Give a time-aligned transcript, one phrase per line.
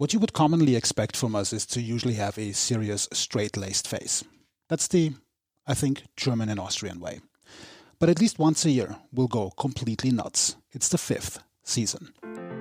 [0.00, 3.86] what you would commonly expect from us is to usually have a serious, straight laced
[3.86, 4.24] face.
[4.70, 5.12] That's the,
[5.66, 7.20] I think, German and Austrian way.
[7.98, 10.56] But at least once a year, we'll go completely nuts.
[10.72, 12.14] It's the fifth season.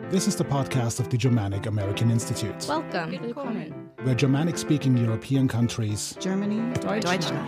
[0.09, 2.65] This is the podcast of the Germanic American Institute.
[2.67, 3.11] Welcome.
[3.11, 3.89] Willkommen.
[4.03, 7.47] Where Germanic speaking European countries, Germany, Deutschland, Deutschland.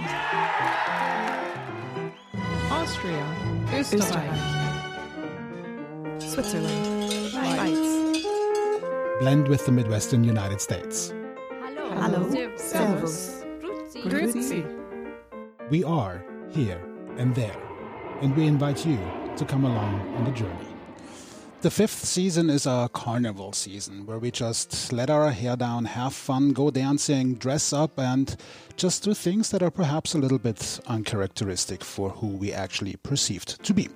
[2.71, 3.25] Austria,
[3.73, 4.39] Österreich,
[6.21, 7.90] Switzerland, Schweiz,
[9.21, 11.13] blend with the Midwestern United States.
[11.61, 11.91] Hello.
[11.91, 12.57] Hello.
[12.57, 13.43] Servus.
[13.93, 14.65] Grüezi.
[15.69, 16.81] We are here
[17.19, 17.55] and there,
[18.21, 18.97] and we invite you
[19.37, 20.71] to come along on the journey.
[21.61, 26.15] The fifth season is a carnival season where we just let our hair down, have
[26.15, 28.35] fun, go dancing, dress up, and
[28.75, 33.63] just do things that are perhaps a little bit uncharacteristic for who we actually perceived
[33.63, 33.87] to be.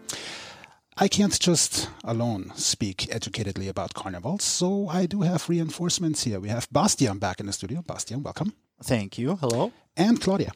[0.98, 6.40] I can't just alone speak educatedly about carnivals, so I do have reinforcements here.
[6.40, 7.82] We have Bastian back in the studio.
[7.82, 8.54] Bastian, welcome.
[8.82, 9.36] Thank you.
[9.36, 9.74] Hello.
[9.98, 10.54] And Claudia.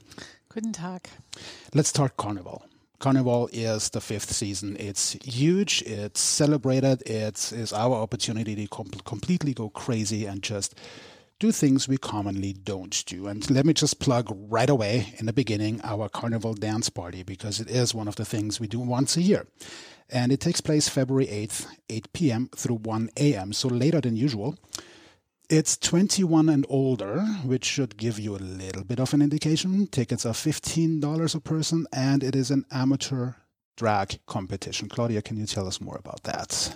[0.47, 1.09] Guten Tag.
[1.73, 2.63] Let's start Carnival.
[2.99, 4.77] Carnival is the fifth season.
[4.79, 5.81] It's huge.
[5.81, 7.01] It's celebrated.
[7.05, 10.73] It is our opportunity to com- completely go crazy and just
[11.39, 13.27] do things we commonly don't do.
[13.27, 17.59] And let me just plug right away in the beginning our Carnival dance party because
[17.59, 19.47] it is one of the things we do once a year.
[20.09, 22.49] And it takes place February 8th, 8 p.m.
[22.55, 24.57] through 1 a.m., so later than usual.
[25.49, 29.87] It's 21 and older, which should give you a little bit of an indication.
[29.87, 33.33] Tickets are $15 a person, and it is an amateur
[33.77, 34.89] drag competition.
[34.89, 36.75] Claudia, can you tell us more about that?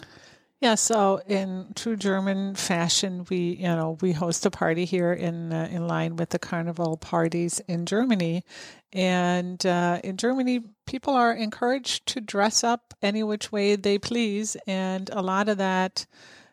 [0.64, 5.52] Yeah, so in true German fashion, we you know we host a party here in
[5.52, 8.46] uh, in line with the carnival parties in Germany,
[8.94, 14.56] and uh, in Germany, people are encouraged to dress up any which way they please,
[14.66, 16.06] and a lot of that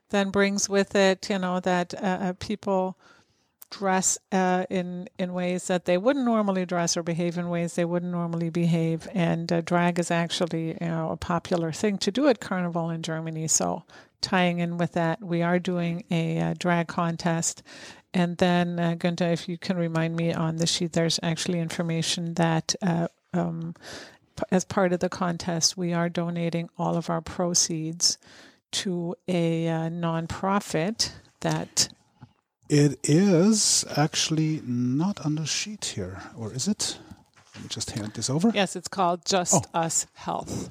[0.09, 2.99] then brings with it, you know, that uh, uh, people
[3.71, 7.85] dress uh, in in ways that they wouldn't normally dress or behave in ways they
[7.85, 9.09] wouldn't normally behave.
[9.15, 13.03] And uh, drag is actually you know a popular thing to do at Carnival in
[13.03, 13.49] Germany.
[13.49, 13.85] So
[14.21, 17.63] tying in with that, we are doing a uh, drag contest.
[18.13, 22.35] And then, uh, Günther, if you can remind me on the sheet, there's actually information
[22.35, 23.75] that uh, um,
[24.51, 28.19] as part of the contest, we are donating all of our proceeds
[28.73, 31.89] to a uh, nonprofit that
[32.71, 36.99] It is actually not on the sheet here, or is it?
[37.57, 38.53] Let me just hand this over.
[38.55, 39.81] Yes, it's called Just Oh.
[39.81, 40.69] Us Health.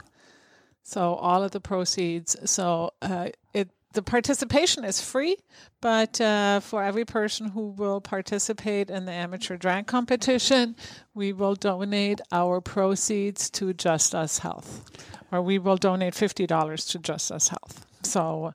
[0.81, 2.37] So all of the proceeds.
[2.49, 5.35] So uh, it the participation is free,
[5.81, 10.77] but uh, for every person who will participate in the amateur drag competition,
[11.13, 14.89] we will donate our proceeds to Just Us Health,
[15.33, 17.85] or we will donate fifty dollars to Just Us Health.
[18.03, 18.53] So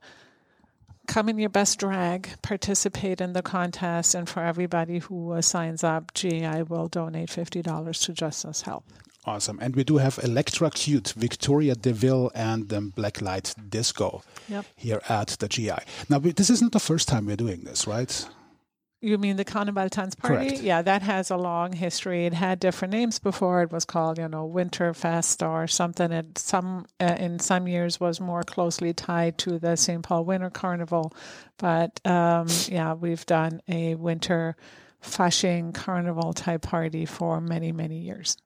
[1.07, 5.85] come in your best drag, participate in the contest, and for everybody who uh, signs
[5.85, 8.85] up, GI will donate fifty dollars to Just Us Health.
[9.27, 9.59] Awesome.
[9.61, 14.67] And we do have Electra Cute, Victoria DeVille, and um, Blacklight Disco Yep.
[14.77, 15.71] here at the GI.
[16.11, 18.29] Now, we, this isn't the first time we're doing this, right?
[19.05, 20.49] You mean the Carnival Tanz Party?
[20.49, 20.63] Correct.
[20.63, 22.25] Yeah, that has a long history.
[22.25, 23.61] It had different names before.
[23.61, 26.11] It was called, you know, Winterfest or something.
[26.11, 30.03] It some uh, in some years was more closely tied to the St.
[30.03, 31.13] Paul Winter Carnival,
[31.59, 34.57] but um, yeah, we've done a winter
[35.03, 38.39] Fasching Carnival type party for many many years.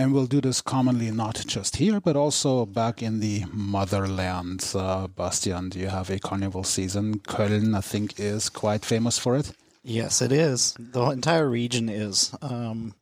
[0.00, 4.66] And we'll do this commonly not just here, but also back in the motherland.
[4.74, 7.18] Uh, Bastian, do you have a carnival season?
[7.18, 9.52] Köln, I think, is quite famous for it.
[9.82, 10.74] Yes, it is.
[10.78, 12.34] The entire region is.
[12.40, 12.94] Um,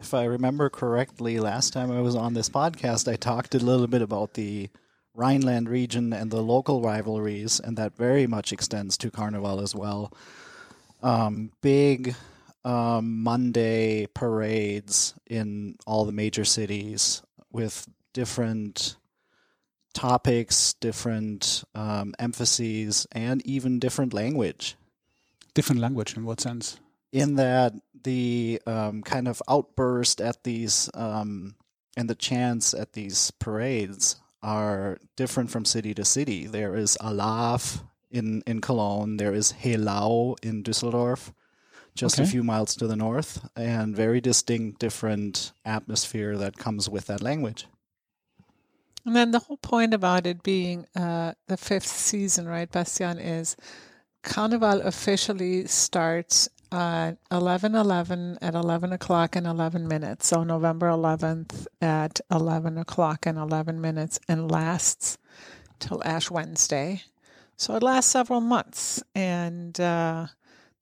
[0.00, 3.86] if I remember correctly, last time I was on this podcast, I talked a little
[3.86, 4.70] bit about the
[5.14, 10.12] Rhineland region and the local rivalries, and that very much extends to Carnival as well.
[11.00, 12.16] Um, big
[12.64, 18.96] um, Monday parades in all the major cities with different
[19.92, 24.76] topics, different um, emphases, and even different language.
[25.54, 26.80] Different language in what sense?
[27.14, 27.72] in that
[28.02, 31.54] the um, kind of outburst at these um,
[31.96, 36.46] and the chants at these parades are different from city to city.
[36.46, 37.80] There is Alaaf
[38.10, 41.32] in, in Cologne, there is Helau in Düsseldorf,
[41.94, 47.06] just a few miles to the north, and very distinct different atmosphere that comes with
[47.06, 47.66] that language.
[49.06, 53.56] And then the whole point about it being uh, the fifth season, right, Bastian, is
[54.22, 60.26] Carnival officially starts at 11 11 at 11 o'clock and 11 minutes.
[60.26, 65.18] So November 11th at 11 o'clock and 11 minutes and lasts
[65.78, 67.02] till Ash Wednesday.
[67.56, 70.26] So it lasts several months, and uh,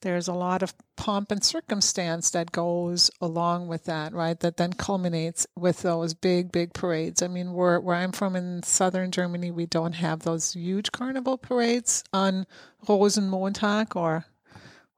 [0.02, 4.38] there's a lot of pomp and circumstance that goes along with that, right?
[4.40, 7.22] That then culminates with those big, big parades.
[7.22, 11.38] I mean, where where I'm from in southern Germany, we don't have those huge carnival
[11.38, 12.46] parades on
[12.86, 14.26] Rosenmontag or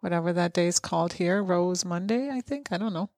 [0.01, 2.69] whatever that day is called here, Rose Monday, I think.
[2.71, 3.09] I don't know.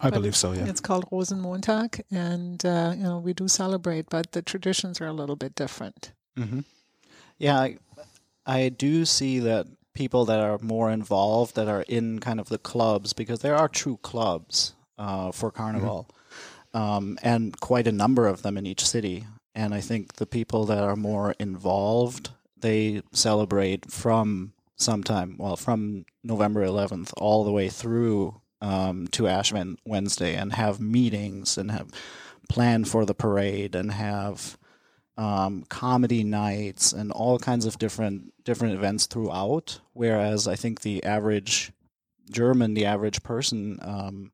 [0.00, 0.64] I But believe so, yeah.
[0.66, 5.12] It's called Rosenmontag, and uh, you know we do celebrate, but the traditions are a
[5.12, 6.12] little bit different.
[6.38, 6.60] Mm-hmm.
[7.38, 7.78] Yeah, I,
[8.46, 12.58] I do see that people that are more involved, that are in kind of the
[12.58, 16.08] clubs, because there are true clubs uh, for Carnival,
[16.74, 19.26] um, and quite a number of them in each city.
[19.54, 26.04] And I think the people that are more involved, they celebrate from sometime, well, from
[26.22, 29.52] November 11th all the way through um, to Ash
[29.84, 31.90] Wednesday, and have meetings and have
[32.48, 34.58] plan for the parade and have
[35.20, 39.80] um, comedy nights and all kinds of different different events throughout.
[39.92, 41.72] Whereas I think the average
[42.30, 44.32] German, the average person um,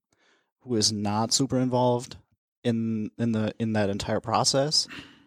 [0.60, 2.16] who is not super involved
[2.62, 4.86] in in the in that entire process,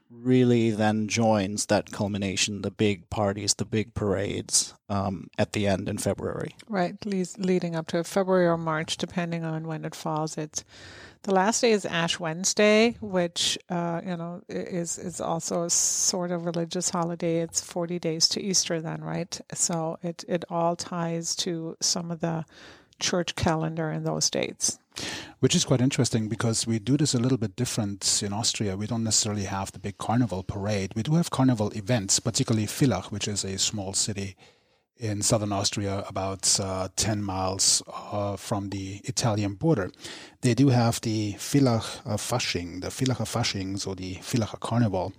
[0.10, 5.90] really then joins that culmination, the big parties, the big parades um, at the end
[5.90, 6.56] in February.
[6.70, 10.38] Right, leading up to February or March, depending on when it falls.
[10.38, 10.64] It's
[11.24, 16.32] the last day is Ash Wednesday, which uh, you know is is also a sort
[16.32, 17.42] of religious holiday.
[17.42, 19.40] It's forty days to Easter, then, right?
[19.54, 22.46] So it it all ties to some of the
[23.00, 24.80] church calendar in those dates.
[25.40, 28.76] Which is quite interesting because we do this a little bit different in Austria.
[28.76, 30.92] We don't necessarily have the big carnival parade.
[30.96, 34.36] We do have carnival events, particularly Villach, which is a small city
[35.00, 39.92] in southern Austria, about uh, 10 miles uh, from the Italian border.
[40.42, 45.14] They do have the Villach uh, Fasching, the Villacher Fasching, so the Villacher Carnival,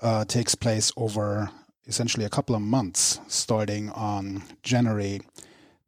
[0.00, 1.50] uh, takes place over
[1.86, 5.20] essentially a couple of months, starting on January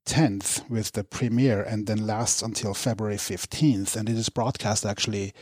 [0.06, 3.94] 10th with the premiere and then lasts until February 15th.
[3.94, 5.32] And it is broadcast actually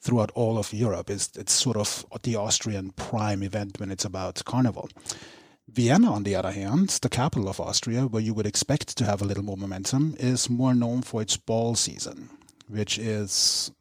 [0.00, 1.10] throughout all of Europe.
[1.10, 4.88] It's, it's sort of the Austrian prime event when it's about carnival.
[5.72, 9.22] Vienna, on the other hand, the capital of Austria, where you would expect to have
[9.22, 12.28] a little more momentum, is more known for its ball season,
[12.68, 13.72] which is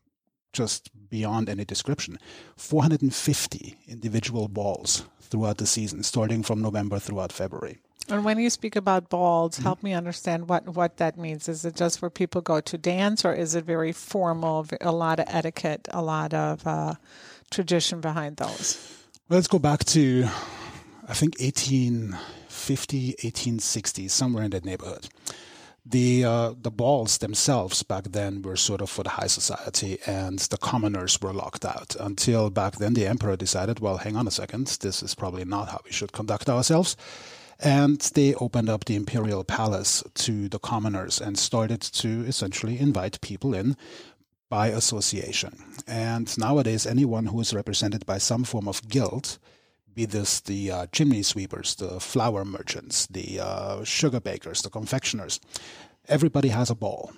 [0.54, 2.18] just beyond any description.
[2.56, 7.80] 450 individual balls throughout the season, starting from November throughout February.
[8.08, 11.50] And when you speak about balls, help me understand what, what that means.
[11.50, 15.20] Is it just where people go to dance, or is it very formal, a lot
[15.20, 16.96] of etiquette, a lot of uh,
[17.52, 18.98] tradition behind those?
[19.30, 20.28] Let's go back to,
[21.12, 25.10] I think, 1850, 1860, somewhere in that neighborhood.
[25.86, 30.40] The uh, the balls themselves back then were sort of for the high society, and
[30.40, 31.98] the commoners were locked out.
[32.00, 35.68] Until back then, the emperor decided, well, hang on a second, this is probably not
[35.68, 36.96] how we should conduct ourselves.
[37.60, 43.20] And they opened up the imperial palace to the commoners and started to essentially invite
[43.20, 43.76] people in
[44.50, 45.58] by association.
[45.88, 49.40] And nowadays, anyone who is represented by some form of guild,
[49.94, 55.40] be this the uh, chimney sweepers, the flour merchants, the uh, sugar bakers, the confectioners,
[56.08, 57.12] everybody has a ball.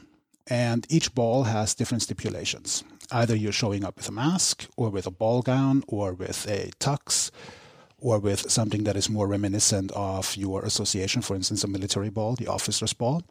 [0.47, 2.83] And each ball has different stipulations.
[3.11, 6.71] Either you're showing up with a mask, or with a ball gown, or with a
[6.79, 7.31] tux,
[7.97, 12.35] or with something that is more reminiscent of your association, for instance, a military ball,
[12.35, 13.23] the officer's ball.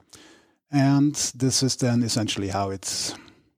[0.71, 3.15] And this is then essentially how it,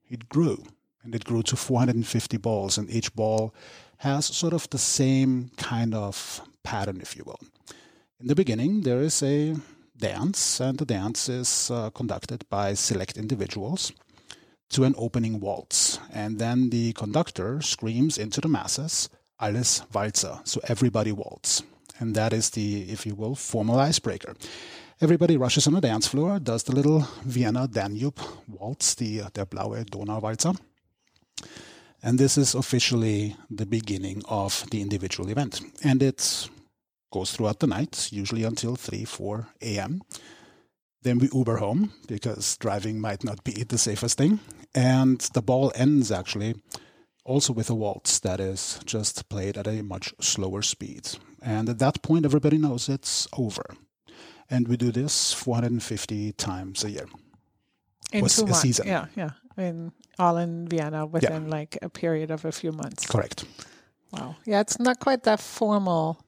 [0.09, 0.61] it grew.
[1.03, 3.53] And it grew to 450 balls, and each ball
[3.97, 7.39] has sort of the same kind of pattern, if you will.
[8.19, 9.55] In the beginning, there is a
[9.97, 13.91] dance, and the dance is uh, conducted by select individuals
[14.69, 15.99] to an opening waltz.
[16.13, 19.09] And then the conductor screams into the masses,
[19.39, 21.63] Alles Walzer, so everybody waltz.
[21.99, 24.35] And that is the, if you will, formal icebreaker.
[25.01, 29.83] Everybody rushes on the dance floor, does the little Vienna Danube waltz, the der blaue
[29.85, 30.57] Donauwalzer.
[32.05, 35.59] And this is officially the beginning of the individual event.
[35.83, 36.49] And it
[37.11, 40.03] goes throughout the night, usually until 3, 4 a.m.
[41.01, 44.39] Then we Uber home because driving might not be the safest thing.
[44.75, 46.53] And the ball ends actually
[47.23, 51.17] also with a waltz that is just played at a much slower speed.
[51.41, 53.65] And at that point, everybody knows it's over.
[54.47, 57.07] And we do this 450 times a year.
[58.13, 58.61] In Was two months.
[58.61, 58.85] season.
[58.85, 59.31] Yeah, yeah.
[59.57, 63.05] In all in Vienna within like a period of a few months.
[63.05, 63.45] Correct.
[64.11, 64.35] Wow.
[64.45, 66.25] Yeah, it's not quite that formal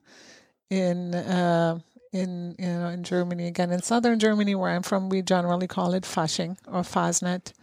[0.69, 1.79] in uh,
[2.11, 3.47] in you know in Germany.
[3.47, 7.53] Again, in southern Germany, where I'm from, we generally call it Fasching or Fasnet,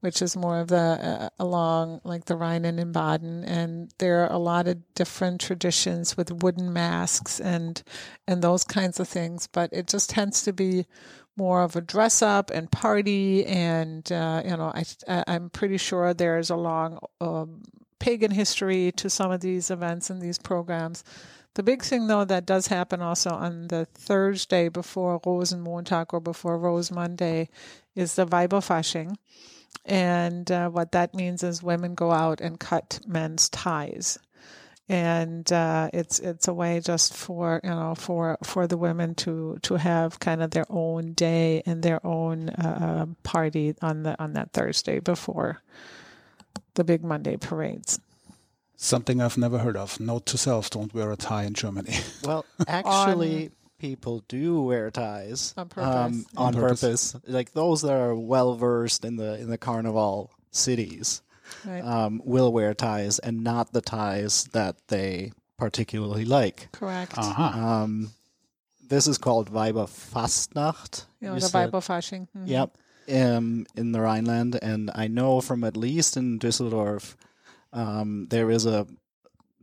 [0.00, 4.24] which is more of the uh, along like the Rhine and in Baden, and there
[4.24, 7.82] are a lot of different traditions with wooden masks and
[8.26, 9.46] and those kinds of things.
[9.46, 10.86] But it just tends to be
[11.40, 14.84] more of a dress up and party, and uh, you know, I
[15.26, 17.62] I'm pretty sure there's a long um,
[17.98, 21.02] pagan history to some of these events and these programs.
[21.54, 26.58] The big thing, though, that does happen also on the Thursday before Rosenmontag or before
[26.58, 27.48] Rose Monday
[27.96, 29.16] is the Weiberfasching.
[29.86, 34.18] And uh, what that means is women go out and cut men's ties.
[34.90, 39.56] And uh, it's it's a way just for you know for for the women to
[39.62, 44.32] to have kind of their own day and their own uh, party on the on
[44.32, 45.62] that Thursday before
[46.74, 48.00] the big Monday parades.
[48.74, 50.00] Something I've never heard of.
[50.00, 51.94] Note to self: don't wear a tie in Germany.
[52.24, 55.94] Well, actually, people do wear ties On purpose.
[55.94, 57.12] Um, on, On purpose.
[57.12, 57.16] purpose.
[57.28, 61.22] Like those that are well versed in the in the carnival cities
[61.66, 61.82] Right.
[61.84, 66.68] um, will wear ties, and not the ties that they particularly like.
[66.72, 67.16] Correct.
[67.18, 67.42] Uh huh.
[67.58, 68.10] Um,
[68.88, 71.04] this is called Weiberfastnacht.
[71.20, 71.70] you know, the said.
[71.72, 72.28] Weiberfasching.
[72.36, 72.46] Mhm.
[72.48, 72.76] Yep.
[73.12, 77.14] Um, in the Rhineland, and I know from at least in Düsseldorf,
[77.72, 78.86] um, there is a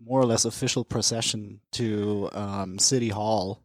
[0.04, 3.62] more or less official procession to um, City Hall,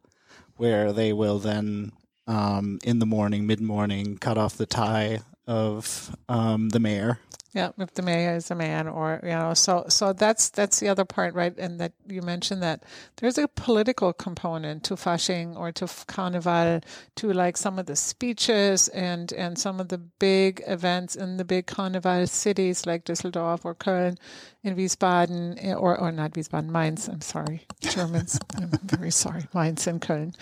[0.57, 1.91] where they will then,
[2.27, 7.19] um, in the morning, mid morning, cut off the tie of um, the mayor.
[7.53, 10.89] Yeah, if the mayor is a man, or you know, so so that's that's the
[10.89, 11.55] other part, right?
[11.55, 12.83] And that you mentioned that
[13.17, 16.81] there's a political component to Fasching or to Carnival,
[17.17, 21.45] to like some of the speeches and and some of the big events in the
[21.45, 24.17] big Carnival cities like Düsseldorf or Köln,
[24.63, 27.07] in Wiesbaden eh, or or not Wiesbaden, Mainz.
[27.07, 28.39] I'm sorry, Germans.
[28.55, 30.33] I'm very sorry, Mainz and Köln.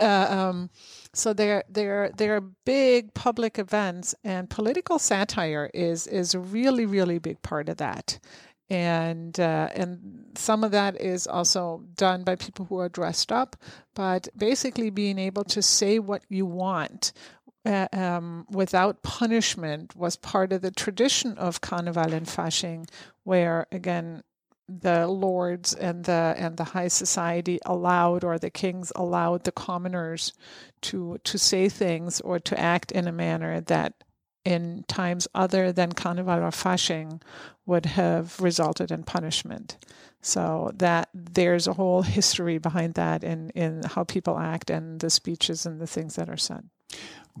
[0.00, 0.70] Uh, um,
[1.18, 1.64] so they're
[2.16, 7.78] they're big public events, and political satire is is a really really big part of
[7.78, 8.18] that.
[8.70, 13.56] And uh, and some of that is also done by people who are dressed up,
[13.94, 17.12] but basically being able to say what you want
[17.64, 22.88] uh, um, without punishment was part of the tradition of Carnival and Fasching,
[23.24, 24.22] where again
[24.68, 30.32] the lords and the and the high society allowed or the kings allowed the commoners
[30.82, 33.94] to to say things or to act in a manner that
[34.44, 37.20] in times other than Carnival or Fasching
[37.66, 39.76] would have resulted in punishment.
[40.22, 45.10] So that there's a whole history behind that in, in how people act and the
[45.10, 46.64] speeches and the things that are said.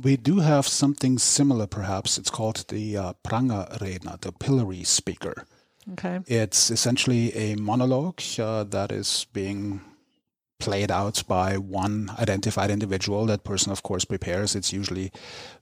[0.00, 2.18] We do have something similar, perhaps.
[2.18, 5.46] It's called the uh, Prangerredner, the pillory speaker.
[5.92, 6.20] Okay.
[6.26, 9.80] It's essentially a monologue uh, that is being
[10.60, 13.26] played out by one identified individual.
[13.26, 14.56] That person, of course, prepares.
[14.56, 15.12] It's usually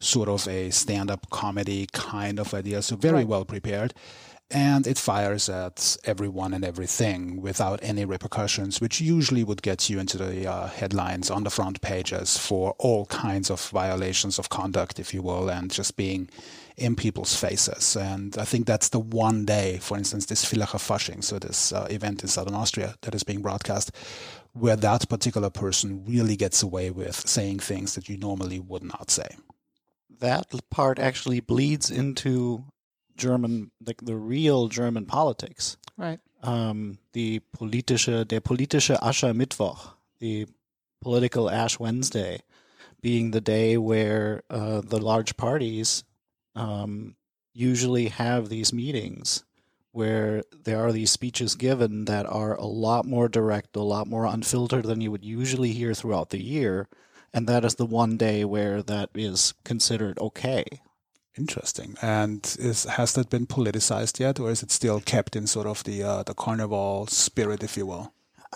[0.01, 3.29] sort of a stand up comedy kind of idea, so very Right.
[3.29, 3.93] well prepared.
[4.51, 9.99] And it fires at everyone and everything without any repercussions, which usually would get you
[9.99, 14.99] into the uh, headlines on the front pages for all kinds of violations of conduct,
[15.01, 16.29] if you will, and just being
[16.77, 17.97] in people's faces.
[17.97, 21.87] And I think that's the one day, for instance, this Villacher Fasching, so this uh,
[21.91, 23.91] event in southern Austria that is being broadcast,
[24.53, 29.11] where that particular person really gets away with saying things that you normally would not
[29.11, 29.29] say.
[30.19, 32.65] That part actually bleeds into
[33.17, 35.77] German, like the real German politics.
[35.97, 36.21] Right.
[36.43, 40.47] um, die politische, der politische Aschermittwoch, the
[41.01, 42.41] political Ash Wednesday,
[43.03, 46.05] being the day where uh, the large parties
[46.57, 47.15] um,
[47.53, 49.45] usually have these meetings
[49.93, 54.27] where there are these speeches given that are a lot more direct, a lot more
[54.27, 56.87] unfiltered than you would usually hear throughout the year.
[57.33, 60.65] And that is the one day where that is considered okay.
[61.39, 61.97] Interesting.
[62.03, 65.85] And is has that been politicized yet, or is it still kept in sort of
[65.85, 68.13] the uh, the carnival spirit, if you will?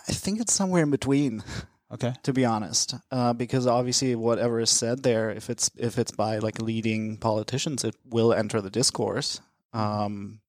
[0.09, 1.42] I think it's somewhere in between.
[1.92, 2.12] Okay.
[2.23, 6.38] to be honest, uh, because obviously whatever is said there, if it's if it's by
[6.38, 9.40] like leading politicians, it will enter the discourse.
[9.73, 10.40] Um,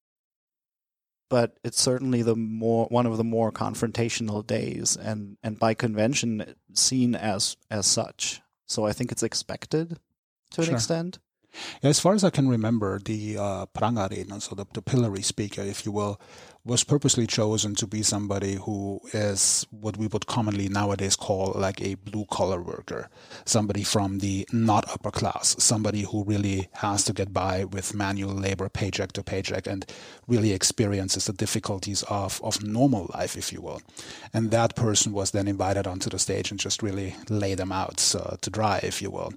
[1.30, 6.56] but it's certainly the more one of the more confrontational days, and and by convention
[6.74, 8.42] seen as as such.
[8.68, 9.98] So I think it's expected
[10.52, 10.76] to an Sure.
[10.76, 11.20] extent.
[11.82, 15.62] Yeah, as far as I can remember, the uh, Prangerredner, so the, the pillory speaker,
[15.62, 16.18] if you will,
[16.64, 21.82] was purposely chosen to be somebody who is what we would commonly nowadays call like
[21.82, 23.10] a blue collar worker,
[23.46, 28.34] somebody from the not upper class, somebody who really has to get by with manual
[28.34, 29.86] labor paycheck to paycheck and
[30.28, 33.82] really experiences the difficulties of, of normal life, if you will.
[34.32, 38.16] And that person was then invited onto the stage and just really lay them out
[38.16, 39.34] uh, to dry, if you will.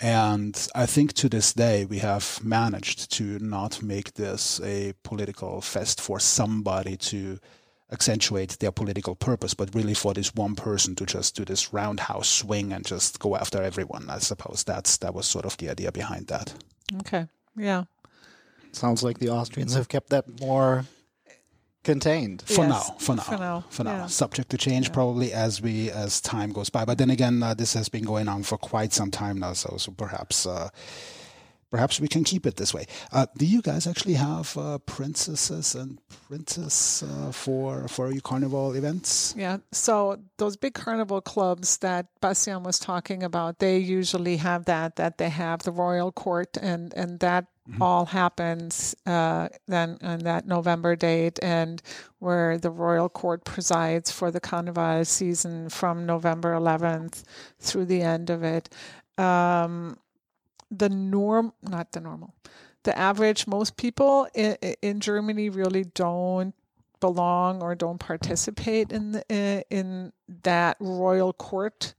[0.00, 5.60] And I think to this day we have managed to not make this a political
[5.60, 7.38] fest for somebody to
[7.92, 12.28] accentuate their political purpose, but really for this one person to just do this roundhouse
[12.28, 14.08] swing and just go after everyone.
[14.08, 16.54] I suppose that's that was sort of the idea behind that.
[17.00, 17.26] Okay.
[17.56, 17.84] Yeah.
[18.72, 20.86] Sounds like the Austrians have kept that more
[21.84, 22.42] contained.
[22.42, 23.90] For Yes, now, for now, for now, for now.
[23.96, 24.06] yeah.
[24.06, 26.84] Subject to change probably as we as time goes by.
[26.84, 29.76] But then again, uh, this has been going on for quite some time now, so
[29.78, 30.46] so perhaps.
[30.46, 30.68] Uh,
[31.70, 32.84] Perhaps we can keep it this way.
[33.12, 38.74] Uh, do you guys actually have uh, princesses and princes uh, for for your carnival
[38.74, 39.34] events?
[39.38, 39.58] Yeah.
[39.70, 45.18] So those big carnival clubs that Bastian was talking about, they usually have that, that
[45.18, 47.46] they have the royal court and, and that
[47.80, 51.82] all happens uh, then on that November date and
[52.18, 57.22] where the royal court presides for the carnival season from November 11th
[57.58, 58.68] through the end of it.
[59.18, 59.98] Um,
[60.70, 62.34] the norm, not the normal,
[62.84, 66.54] the average, most people in, in Germany really don't
[67.00, 70.12] belong or don't participate in the, in
[70.42, 71.94] that royal court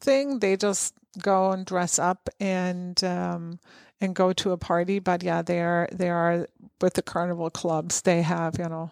[0.00, 0.40] thing.
[0.40, 3.58] They just go and dress up and um,
[4.00, 4.98] and go to a party.
[4.98, 6.46] But yeah, they are they are
[6.80, 8.02] with the carnival clubs.
[8.02, 8.90] They have you know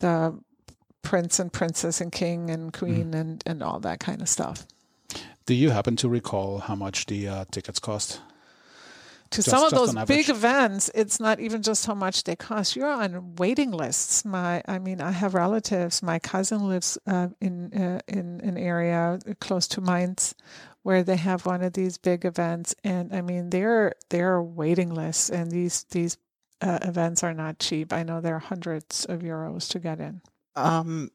[0.00, 0.38] the
[1.02, 4.66] prince and princess and king and queen and and all that kind of stuff.
[5.46, 8.20] Do you happen to recall how much the uh, tickets cost?
[9.30, 12.74] to Just- some of those big events it's not even just how much they cost
[12.74, 17.72] you're on waiting lists my i mean i have relatives my cousin lives uh, in
[17.72, 20.34] uh, in an area close to mainz
[20.82, 25.30] where they have one of these big events and i mean they're they're waiting lists
[25.30, 26.16] and these these
[26.62, 30.20] uh, events are not cheap i know there are hundreds of euros to get in
[30.56, 31.10] Um,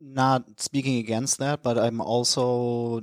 [0.00, 3.00] not speaking against that, but I'm also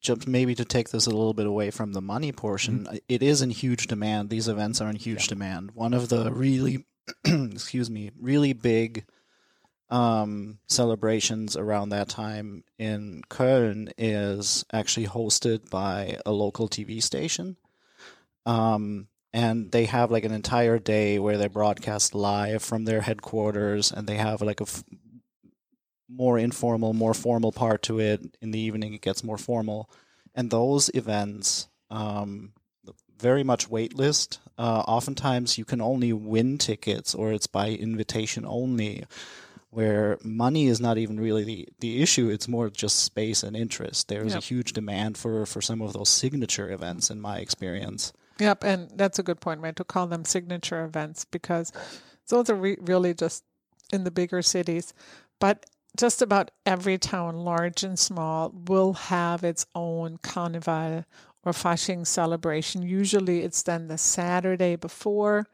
[0.00, 2.86] just maybe to take this a little bit away from the money portion.
[3.08, 4.30] it is in huge demand.
[4.30, 5.72] These events are in huge demand.
[5.72, 6.86] One of the really,
[7.24, 9.04] excuse me, really big
[9.90, 17.56] um, celebrations around that time in Köln is actually hosted by a local TV station.
[18.44, 23.92] Um, and they have like an entire day where they broadcast live from their headquarters
[23.92, 24.84] and they have like a f-
[26.08, 28.36] more informal, more formal part to it.
[28.40, 29.90] In the evening, it gets more formal.
[30.34, 32.52] And those events, um,
[33.18, 34.38] very much waitlist.
[34.56, 39.04] Uh, oftentimes, you can only win tickets or it's by invitation only,
[39.70, 42.28] where money is not even really the, the issue.
[42.30, 44.08] It's more just space and interest.
[44.08, 44.42] There's Yep.
[44.42, 48.12] a huge demand for, for some of those signature events, in my experience.
[48.38, 49.76] Yep, and that's a good point, right?
[49.76, 51.72] To call them signature events because
[52.28, 53.44] those are re- really just
[53.92, 54.94] in the bigger cities.
[55.40, 61.04] But just about every town, large and small, will have its own carnival
[61.44, 62.82] or Fasching celebration.
[62.82, 65.46] Usually it's then the Saturday before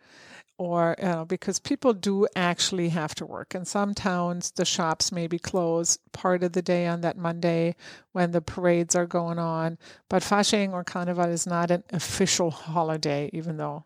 [0.59, 3.55] or you know, because people do actually have to work.
[3.55, 7.75] In some towns, the shops may be closed part of the day on that Monday
[8.12, 9.79] when the parades are going on.
[10.09, 13.85] But Fasching or Carnival is not an official holiday, even though,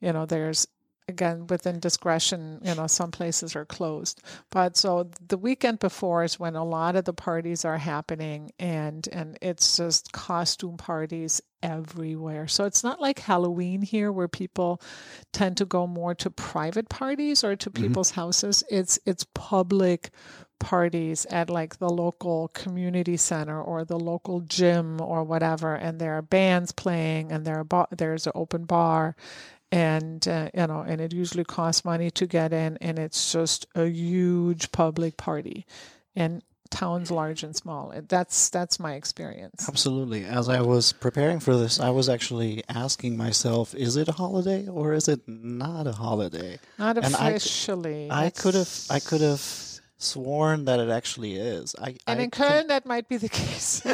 [0.00, 0.66] you know, there's
[1.08, 4.22] again within discretion, you know, some places are closed.
[4.50, 9.06] But so the weekend before is when a lot of the parties are happening and
[9.12, 12.46] and it's just costume parties everywhere.
[12.48, 14.80] So it's not like Halloween here where people
[15.32, 17.82] tend to go more to private parties or to mm-hmm.
[17.82, 18.64] people's houses.
[18.70, 20.10] It's it's public
[20.58, 26.16] parties at like the local community center or the local gym or whatever and there
[26.16, 29.16] are bands playing and there are ba- there's an open bar
[29.72, 33.66] and uh, you know and it usually costs money to get in and it's just
[33.74, 35.66] a huge public party
[36.14, 40.24] and towns large and small that's that's my experience Absolutely.
[40.24, 44.66] As I was preparing for this, I was actually asking myself, is it a holiday
[44.66, 46.58] or is it not a holiday?
[46.78, 49.40] not and I officially I could have I could have
[49.98, 51.74] sworn that it actually is.
[51.80, 53.86] I and I in Köln that might be the case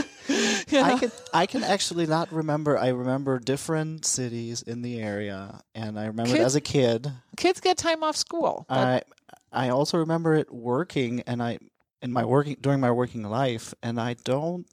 [0.69, 2.79] You I can I can actually not remember.
[2.79, 7.11] I remember different cities in the area, and I remember it as a kid.
[7.37, 9.07] kids get time off school but
[9.53, 11.59] I I also remember it working, and I
[12.03, 14.67] in my working during my working life, and I don't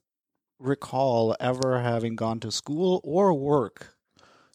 [0.60, 3.96] recall ever having gone to school or work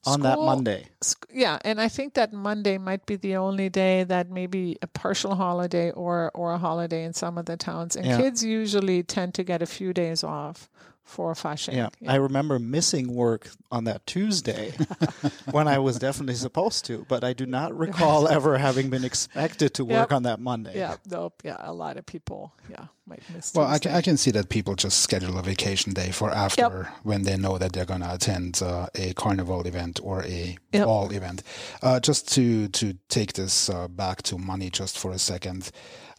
[0.04, 0.88] on that Monday.
[1.00, 4.86] Sc- yeah and i think that monday might be the only day that maybe a
[4.88, 8.16] partial holiday or or a holiday in some of the towns and Yeah.
[8.16, 10.68] kids usually tend to get a few days off
[11.04, 11.74] for Fasching.
[11.74, 14.72] Yeah, I remember missing work on that Tuesday
[15.50, 19.74] when I was definitely supposed to, but I do not recall ever having been expected
[19.74, 20.12] to work Yep.
[20.12, 20.76] on that Monday.
[20.78, 23.52] yeah, nope, yeah, a lot of people, yeah, might miss.
[23.54, 26.88] Well, I can, I can see that people just schedule a vacation day for after
[27.02, 30.84] when they know that they're going to attend uh, a carnival event or a Yep.
[30.86, 31.42] ball event.
[31.82, 35.70] Uh, just to to take this uh, back to money just for a second,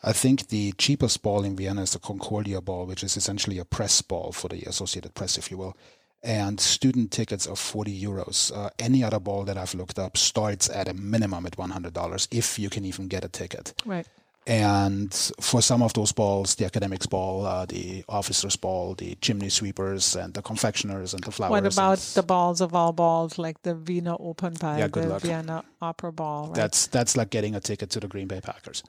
[0.03, 3.65] I think the cheapest ball in Vienna is the Concordia ball, which is essentially a
[3.65, 5.77] press ball for the Associated Press, if you will.
[6.21, 8.55] And student tickets are 40 euros.
[8.55, 12.59] Uh, any other ball that I've looked up starts at a minimum at $100 if
[12.59, 13.73] you can even get a ticket.
[13.85, 14.07] right.
[14.45, 19.47] And for some of those balls, the academics ball, uh, the officers ball, the chimney
[19.47, 21.51] sweepers, and the confectioners and the flowers.
[21.51, 25.21] What about the balls of all balls, like the Wiener Opernball, Yeah, the luck.
[25.21, 26.47] Vienna Opera Ball?
[26.47, 26.55] Right?
[26.55, 28.83] That's that's like getting a ticket to the Green Bay Packers.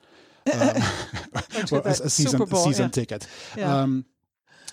[0.53, 0.83] Um,
[1.67, 2.91] to a, a season Bowl, season yeah.
[2.91, 3.27] ticket.
[3.57, 3.81] Yeah.
[3.81, 4.05] Um,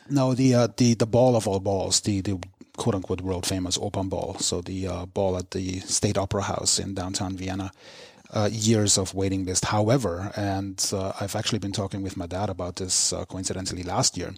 [0.10, 2.40] no, the uh, the the ball of all balls, the the
[2.78, 4.38] quote unquote world famous Opern ball.
[4.40, 7.72] So the uh, ball at the State Opera House in downtown Vienna.
[8.34, 9.66] Uh, years of waiting list.
[9.66, 14.16] However, and uh, I've actually been talking with my dad about this uh, coincidentally last
[14.16, 14.34] year.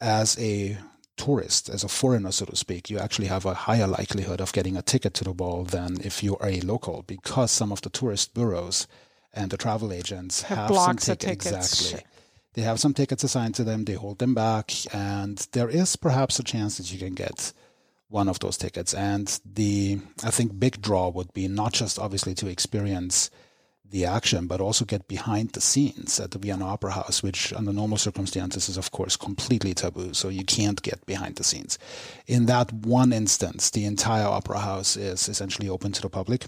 [0.00, 0.78] As a
[1.18, 4.78] tourist, as a foreigner, so to speak, you actually have a higher likelihood of getting
[4.78, 7.90] a ticket to the ball than if you are a local, because some of the
[7.90, 8.86] tourist bureaus
[9.32, 11.46] and the travel agents Have have, blocks some tickets.
[11.46, 12.10] Exactly.
[12.54, 13.84] They have some tickets assigned to them.
[13.84, 17.52] They hold them back, and there is perhaps a chance that you can get
[18.08, 18.94] one of those tickets.
[18.94, 23.30] And the I think big draw would be not just obviously to experience
[23.90, 27.72] the action, but also get behind the scenes at the Vienna Opera House, which under
[27.72, 30.12] normal circumstances is of course completely taboo.
[30.12, 31.78] So you can't get behind the scenes.
[32.26, 36.46] In that one instance, the entire opera house is essentially open to the public,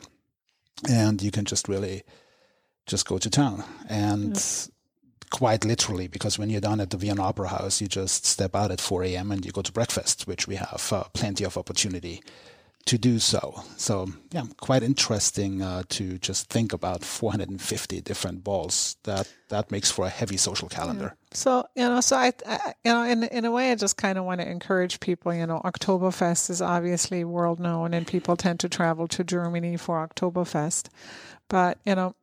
[0.88, 2.02] and you can just really
[2.90, 4.68] just go to town and
[5.30, 8.70] quite literally because when you're down at the Vienna Opera House, you just step out
[8.70, 9.30] at 4 a.m.
[9.30, 12.20] and you go to breakfast, which we have uh, plenty of opportunity
[12.86, 13.62] to do so.
[13.76, 18.96] So yeah, quite interesting uh, to just think about 450 different balls.
[19.04, 21.14] That that makes for a heavy social calendar.
[21.32, 24.18] So you know, so I, I you know, in in a way, I just kind
[24.18, 25.32] of want to encourage people.
[25.32, 30.06] You know, Oktoberfest is obviously world known, and people tend to travel to Germany for
[30.06, 30.88] Oktoberfest.
[31.48, 32.14] But you know,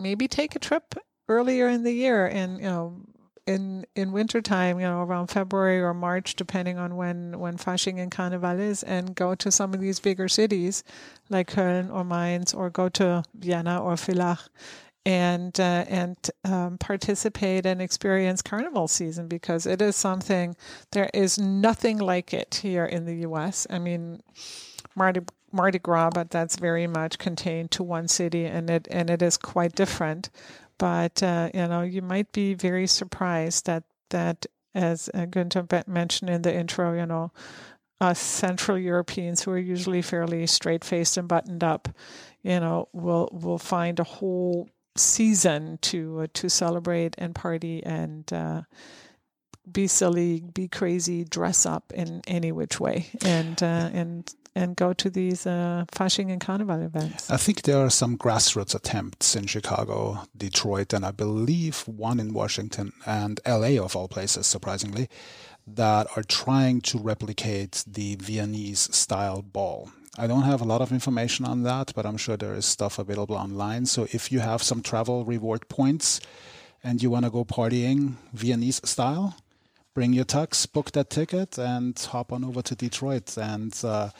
[0.00, 0.94] maybe take a trip
[1.28, 3.00] earlier in the year, and you know,
[3.46, 8.10] in in wintertime, you know, around February or March, depending on when when Fasching and
[8.10, 10.84] Carnival is, and go to some of these bigger cities
[11.30, 14.48] like Köln or Mainz, or go to Vienna or Villach
[15.06, 20.56] and uh, and um, participate and experience carnival season because it is something
[20.92, 23.66] there is nothing like it here in the U.S.
[23.68, 24.22] I mean,
[24.96, 25.20] Mardi
[25.54, 29.36] Mardi Gras, but that's very much contained to one city, and it and it is
[29.36, 30.30] quite different.
[30.78, 36.30] But uh, you know, you might be very surprised that that as uh, Günther mentioned
[36.30, 37.30] in the intro, you know,
[38.00, 41.88] us Central Europeans who are usually fairly straight faced and buttoned up,
[42.42, 48.32] you know, will will find a whole season to uh, to celebrate and party and
[48.32, 48.62] uh,
[49.70, 54.92] be silly, be crazy, dress up in any which way, and uh, and and go
[54.92, 57.30] to these uh, and Carnival events.
[57.30, 62.32] I think there are some grassroots attempts in Chicago, Detroit, and I believe one in
[62.32, 65.08] Washington and LA, of all places, surprisingly,
[65.66, 69.90] that are trying to replicate the Viennese style ball.
[70.16, 72.98] I don't have a lot of information on that, but I'm sure there is stuff
[72.98, 73.86] available online.
[73.86, 76.20] So if you have some travel reward points
[76.84, 79.36] and you want to go partying Viennese style,
[79.94, 84.10] bring your tux, book that ticket, and hop on over to Detroit and uh,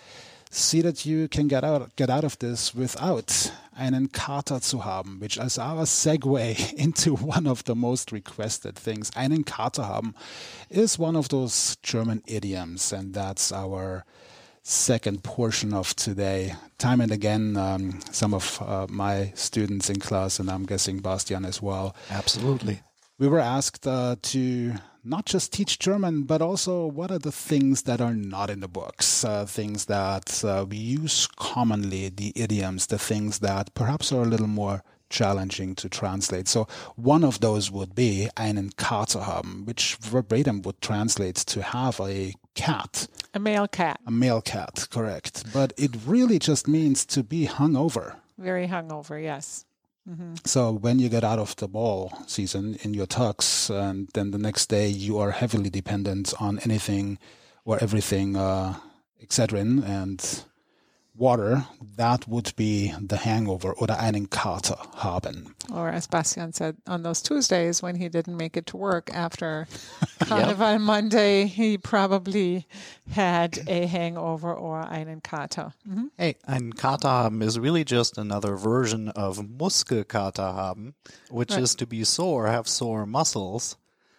[0.51, 5.19] see that you can get out get out of this without einen Kater zu haben,
[5.21, 9.11] which is our segue into one of the most requested things.
[9.17, 10.15] Einen Kater haben
[10.71, 14.05] is one of those German idioms, and that's our
[14.63, 16.55] second portion of today.
[16.79, 21.45] Time and again, um, some of uh, my students in class, and I'm guessing Bastian
[21.45, 22.81] as well, Absolutely.
[23.19, 27.83] we were asked uh, to not just teach German, but also what are the things
[27.83, 32.87] that are not in the books, uh, things that uh, we use commonly, the idioms,
[32.87, 36.49] the things that perhaps are a little more challenging to translate.
[36.49, 42.01] So one of those would be einen Kater haben, which verbatim would translate to have
[42.01, 45.45] a cat, A male cat, a male cat, correct.
[45.53, 48.17] But it really just means to be hungover.
[48.39, 49.23] very hungover.
[49.23, 49.67] Yes.
[50.45, 54.39] So when you get out of the ball season in your tux, and then the
[54.39, 57.19] next day you are heavily dependent on anything
[57.65, 58.75] or everything uh,
[59.23, 60.45] Excedrin, and
[61.17, 61.65] water,
[61.97, 65.55] that would be the hangover oder einen Kater haben.
[65.73, 69.67] Or as Bastian said on those Tuesdays when he didn't make it to work after
[70.21, 72.67] Carnival Monday, he probably
[73.13, 75.73] had a hangover or einen Kater.
[75.89, 76.11] Mhm.
[76.19, 80.95] Hey, ein Kater haben is really just another version of Muskelkater haben,
[81.31, 81.63] which Right.
[81.63, 83.77] is to be sore, have sore muscles.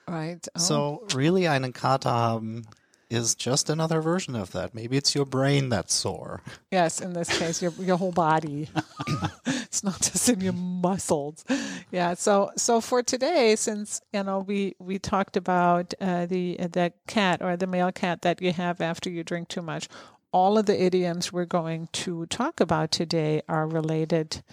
[0.08, 0.48] Right.
[0.56, 0.60] Oh.
[0.60, 2.66] So really, einen Kater haben
[3.10, 4.74] is just another version of that.
[4.74, 6.42] Maybe it's your brain that's sore.
[6.72, 8.70] Yes, in this case, your your whole body.
[9.46, 11.46] it's not just in your muscles.
[11.92, 12.14] Yeah.
[12.16, 17.42] So so for today, since you know we we talked about uh, the the cat
[17.42, 19.88] or the male cat that you have after you drink too much,
[20.32, 24.44] all of the idioms we're going to talk about today are related.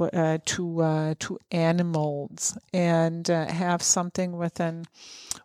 [0.00, 4.86] Uh, to uh, to animals and uh, have something with an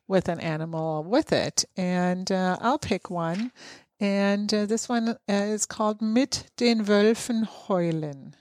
[0.07, 3.51] with an animal with it, and uh, I'll pick one.
[3.99, 8.33] And uh, this one is called Mit den Wölfen heulen.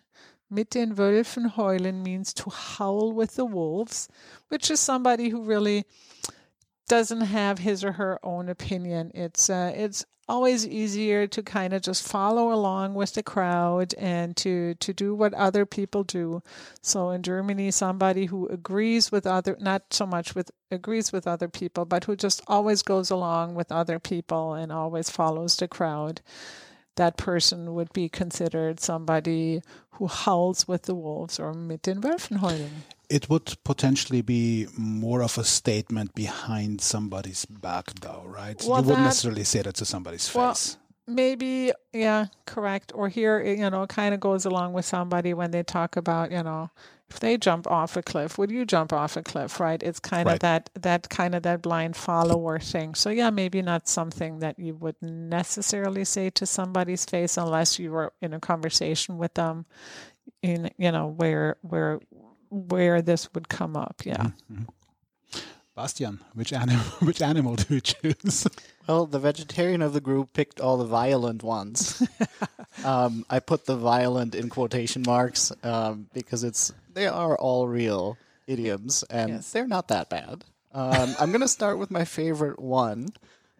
[0.48, 4.08] Mit den Wölfen heulen means to howl with the wolves,
[4.48, 5.84] which is somebody who really
[6.88, 9.10] doesn't have his or her own opinion.
[9.14, 14.36] It's uh, it's always easier to kind of just follow along with the crowd and
[14.38, 16.42] to to do what other people do.
[16.82, 21.48] So in Germany, somebody who agrees with other not so much with agrees with other
[21.48, 26.20] people, but who just always goes along with other people and always follows the crowd.
[26.96, 32.38] That person would be considered somebody who howls with the wolves or mit den Wölfen
[32.38, 32.70] heulen.
[33.08, 38.60] It would potentially be more of a statement behind somebody's back, though, right?
[38.66, 40.76] Well, you wouldn't that- necessarily say that to somebody's Well, face.
[41.06, 42.90] Maybe, yeah, correct.
[42.94, 46.42] Or here, you know, kind of goes along with somebody when they talk about, you
[46.42, 46.70] know,
[47.10, 49.82] if they jump off a cliff, would you jump off a cliff, right?
[49.82, 50.34] It's kind Right.
[50.34, 52.94] of that that kind of that blind follower thing.
[52.94, 57.92] So yeah, maybe not something that you would necessarily say to somebody's face unless you
[57.92, 59.66] were in a conversation with them,
[60.42, 62.00] in you know where where
[62.50, 64.02] where this would come up.
[64.04, 64.30] Yeah.
[65.76, 66.84] Bastian, which animal?
[67.00, 68.46] Which animal do you choose?
[68.86, 72.06] Well, the vegetarian of the group picked all the violent ones.
[72.84, 78.16] um, I put the violent in quotation marks um, because it's they are all real
[78.46, 79.52] idioms and Yes.
[79.52, 80.44] they're not that bad.
[80.72, 83.08] Um, I'm going to start with my favorite one,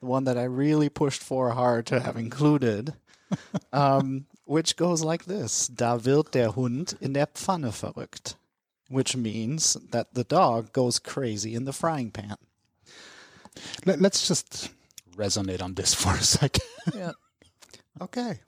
[0.00, 2.94] the one that I really pushed for hard to have included,
[3.72, 8.34] um, which goes like this: Da wird der Hund in der Pfanne verrückt,
[8.88, 12.36] which means that the dog goes crazy in the frying pan.
[13.86, 14.70] Let, let's just
[15.16, 16.64] resonate on this for a second.
[16.94, 17.12] Yeah.
[18.00, 18.40] Okay,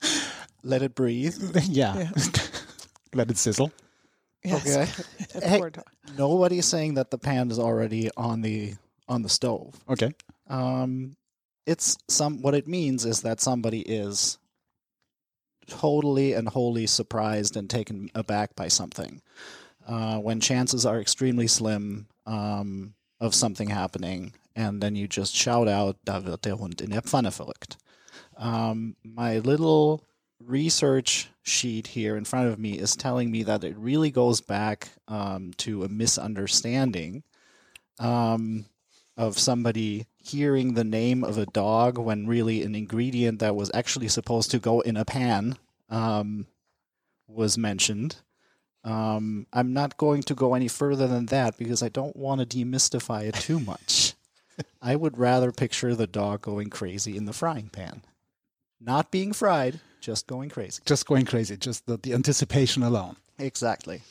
[0.61, 1.55] let it breathe.
[1.63, 2.09] yeah.
[3.13, 3.71] Let it sizzle.
[4.43, 4.67] Yes.
[4.67, 4.87] Okay.
[5.47, 5.61] Hey,
[6.17, 8.73] nobody's saying that the pan is already on the
[9.07, 9.75] on the stove.
[9.89, 10.13] Okay.
[10.47, 11.15] Um,
[11.65, 12.41] it's some.
[12.41, 14.37] What it means is that somebody is
[15.67, 19.21] totally and wholly surprised and taken aback by something.
[19.85, 25.67] Uh, when chances are extremely slim um, of something happening, and then you just shout
[25.67, 27.77] out, "Da wird der Hund in der Pfanne verrückt."
[28.37, 30.03] Um, my little
[30.39, 34.89] research sheet here in front of me is telling me that it really goes back
[35.07, 37.23] um, to a misunderstanding
[37.99, 38.65] um,
[39.15, 44.07] of somebody hearing the name of a dog when really an ingredient that was actually
[44.07, 45.57] supposed to go in a pan
[45.89, 46.45] um,
[47.27, 48.17] was mentioned.
[48.83, 52.57] Um, I'm not going to go any further than that because I don't want to
[52.57, 54.13] demystify it too much.
[54.81, 58.03] I would rather picture the dog going crazy in the frying pan.
[58.79, 60.81] Not being fried, just going crazy.
[60.85, 61.57] Just going crazy.
[61.57, 63.17] Just the, the anticipation alone.
[63.39, 64.01] Exactly.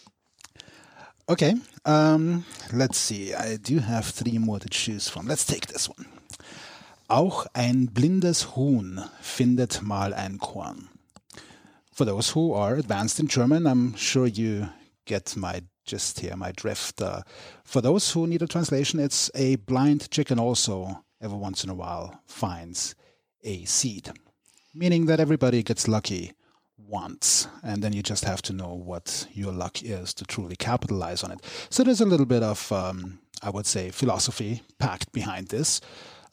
[1.27, 1.55] Okay.
[1.87, 3.33] Um, let's see.
[3.33, 5.27] I do have three more to choose from.
[5.27, 6.07] Let's take this one.
[7.09, 10.89] Auch ein blindes Huhn findet mal ein Korn.
[11.93, 14.69] For those who are advanced in German, I'm sure you
[15.07, 17.01] get my gist here, my drift.
[17.01, 17.23] Uh,
[17.65, 21.75] for those who need a translation, it's a blind chicken also every once in a
[21.75, 22.95] while finds
[23.43, 24.11] a seed,
[24.77, 26.33] meaning that everybody gets lucky
[26.79, 31.25] once, and then you just have to know what your luck is to truly capitalize
[31.25, 31.41] on it.
[31.71, 35.81] So there's a little bit of, um, I would say, philosophy packed behind this,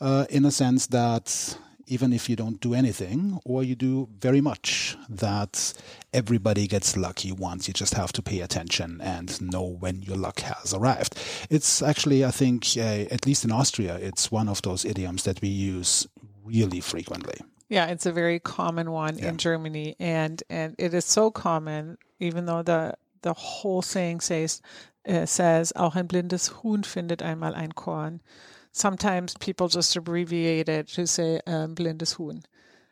[0.01, 4.41] uh, in a sense that even if you don't do anything or you do very
[4.41, 5.73] much, that
[6.13, 7.67] everybody gets lucky once.
[7.67, 11.17] You just have to pay attention and know when your luck has arrived.
[11.49, 15.41] It's actually, I think, uh, at least in Austria, it's one of those idioms that
[15.41, 16.07] we use
[16.45, 17.39] really frequently.
[17.73, 19.29] Yeah, it's a very common one Yeah.
[19.29, 24.61] in Germany, and and it is so common, even though the the whole saying says
[25.09, 28.21] uh, says auch ein blindes Huhn findet einmal ein Korn.
[28.71, 32.43] Sometimes people just abbreviate it to say um, blindes Huhn,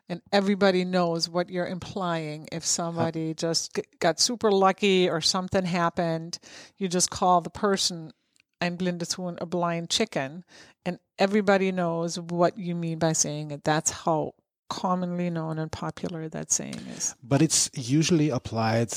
[0.08, 2.48] and everybody knows what you're implying.
[2.50, 6.38] If somebody just g- got super lucky or something happened,
[6.76, 8.12] you just call the person
[8.60, 10.44] ein blindes Huhn, a blind chicken,
[10.84, 13.62] and everybody knows what you mean by saying it.
[13.64, 14.34] That's how
[14.72, 17.14] commonly known and popular that saying is.
[17.22, 18.90] But it's usually applied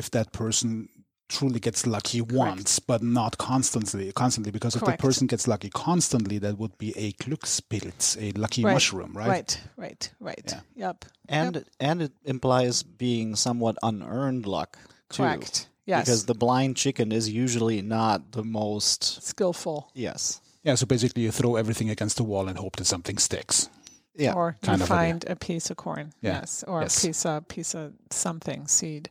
[0.00, 0.88] if that person
[1.28, 4.12] truly gets lucky once, but not constantly.
[4.12, 4.98] Constantly, because if Correct.
[4.98, 9.28] the person gets lucky constantly, that would be a Glückspilz, a lucky Right, mushroom, right?
[9.28, 10.48] Right, right, right.
[10.52, 10.60] Yeah.
[10.86, 11.04] Yep.
[11.28, 14.78] And and it implies being somewhat unearned luck
[15.10, 15.22] too.
[15.24, 15.68] Correct.
[15.84, 16.04] Yes.
[16.04, 19.90] Because the blind chicken is usually not the most skillful.
[19.94, 20.40] yes.
[20.64, 20.74] Yeah.
[20.76, 23.68] So basically, you throw everything against the wall and hope that something sticks.
[24.16, 24.34] Yeah.
[24.34, 26.12] or you find a piece of corn.
[26.20, 26.40] Yeah.
[26.40, 27.04] Yes, or Yes.
[27.04, 29.10] a piece of piece of something seed.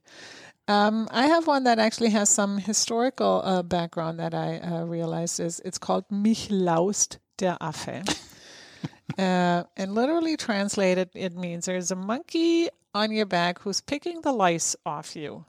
[0.68, 5.39] Um, I have one that actually has some historical uh, background that I uh, realized
[5.39, 8.02] is it's called Mich laust der Affe.
[9.20, 14.32] uh, and literally translated, it means there's a monkey on your back who's picking the
[14.32, 15.46] lice off you.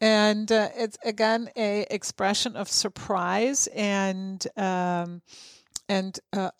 [0.00, 5.22] And uh, it's again a expression of surprise and um,
[5.88, 6.50] and uh,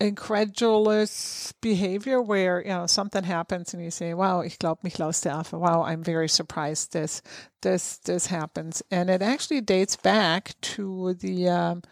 [0.00, 5.32] incredulous behavior where you know something happens and you say wow ich glaube mich der
[5.32, 5.54] Affe.
[5.54, 7.20] Wow i'm very surprised this
[7.62, 8.82] this this happens.
[8.90, 11.82] And it actually dates back to the um,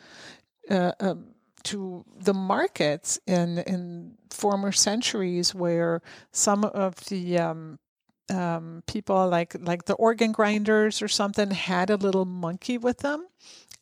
[0.71, 7.79] uh, um, to the markets in in former centuries where some of the um,
[8.31, 13.27] um, people like like the organ grinders or something had a little monkey with them.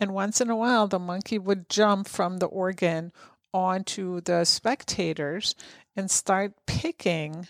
[0.00, 3.12] And once in a while the monkey would jump from the organ
[3.54, 5.54] onto the spectators
[5.96, 7.46] and start picking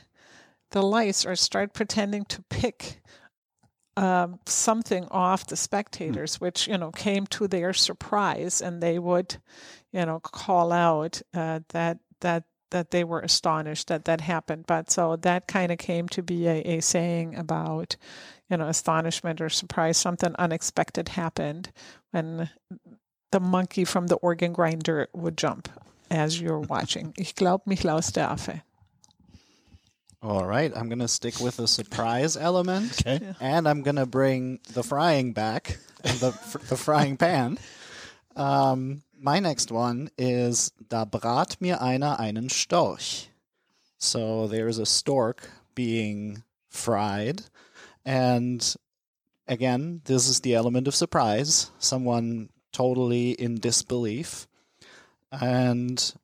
[0.71, 3.01] the lice or start pretending to pick
[3.97, 9.37] um, something off the spectators, which you know came to their surprise, and they would,
[9.93, 14.65] you know, call out uh, that that that they were astonished that that happened.
[14.67, 17.97] But so that kind of came to be a, a saying about,
[18.51, 19.97] you know, astonishment or surprise.
[19.97, 21.71] Something unexpected happened
[22.11, 22.51] when
[23.31, 25.69] the monkey from the organ grinder would jump
[26.11, 27.13] as you're watching.
[27.17, 28.63] Ich glaub, mich laus der Affe.
[30.23, 33.21] All right, I'm gonna stick with the surprise element, Okay.
[33.41, 37.59] and I'm gonna bring the frying back, the fr- the frying pan.
[38.35, 43.27] Um, my next one is Da brat mir einer einen Storch.
[43.99, 47.43] So there's a stork being fried,
[48.07, 48.75] and
[49.47, 51.71] again, this is the element of surprise.
[51.79, 54.47] Someone totally in disbelief,
[55.41, 56.15] and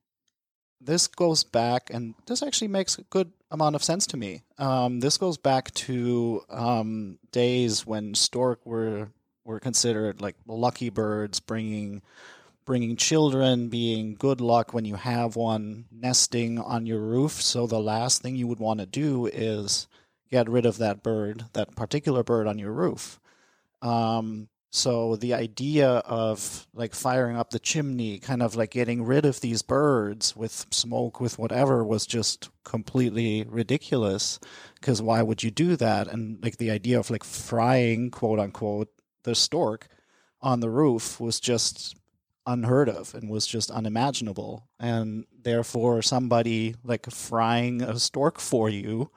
[0.80, 4.42] this goes back, and this actually makes a good amount of sense to me.
[4.58, 9.08] Um, this goes back to um, days when stork were
[9.44, 12.02] were considered like lucky birds, bringing
[12.64, 17.32] bringing children, being good luck when you have one, nesting on your roof.
[17.42, 19.88] So the last thing you would want to do is
[20.30, 23.18] get rid of that bird, that particular bird on your roof.
[23.82, 29.26] Um, so the idea of like firing up the chimney, kind of like getting rid
[29.26, 34.38] of these birds with smoke, with whatever, was just completely ridiculous.
[34.76, 36.06] Because why would you do that?
[36.06, 38.88] And like the idea of like frying, quote unquote,
[39.24, 39.88] the stork
[40.40, 41.96] on the roof was just
[42.46, 44.68] unheard of and was just unimaginable.
[44.78, 49.10] And therefore, somebody like frying a stork for you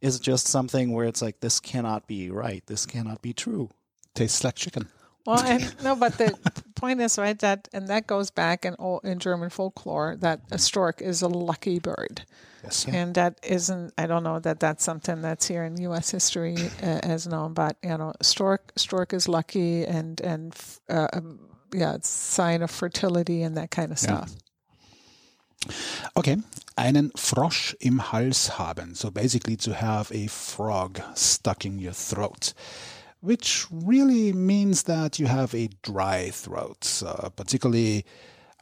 [0.00, 2.64] is just something where it's like, this cannot be right.
[2.66, 3.70] This cannot be true.
[4.14, 4.88] Tastes like chicken.
[5.26, 6.34] Well, and no, but the
[6.74, 10.58] point is right that, and that goes back in all in German folklore that a
[10.58, 12.22] stork is a lucky bird,
[12.62, 12.86] Yes.
[12.86, 13.92] and that isn't.
[13.98, 16.10] I don't know that that's something that's here in U.S.
[16.10, 20.54] history uh, as known, but you know, stork stork is lucky and and
[20.88, 21.38] uh, um,
[21.74, 24.24] yeah, it's sign of fertility and that kind of Yeah.
[24.26, 24.36] stuff.
[26.16, 26.36] Okay.
[26.76, 28.94] Einen Frosch im Hals haben.
[28.94, 32.52] So basically to have a frog stuck in your throat.
[33.24, 37.02] Which really means that you have a dry throat.
[37.02, 38.04] Uh, particularly,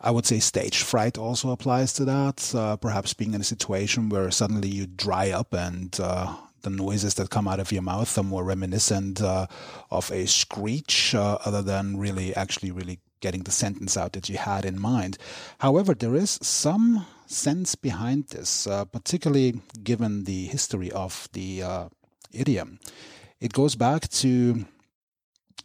[0.01, 2.55] I would say stage fright also applies to that.
[2.55, 7.15] Uh, perhaps being in a situation where suddenly you dry up and uh, the noises
[7.15, 9.49] that come out of your mouth are more reminiscent uh,
[9.91, 14.39] of a screech uh, other than really actually really getting the sentence out that you
[14.39, 15.19] had in mind.
[15.59, 21.89] However, there is some sense behind this, uh, particularly given the history of the uh,
[22.33, 22.79] idiom.
[23.43, 24.67] It goes back to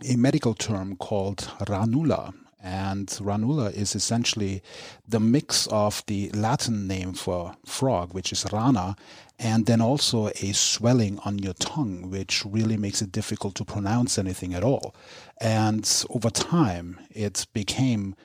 [0.03, 2.33] a medical term called ranula.
[2.59, 4.63] And ranula is essentially
[5.07, 8.95] the mix of the Latin name for frog, which is rana,
[9.37, 14.17] and then also a swelling on your tongue, which really makes it difficult to pronounce
[14.17, 14.95] anything at all.
[15.39, 18.15] And over time, it became